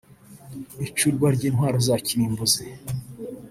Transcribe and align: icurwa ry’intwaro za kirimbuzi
icurwa 0.87 1.27
ry’intwaro 1.35 1.77
za 1.87 1.95
kirimbuzi 2.05 2.63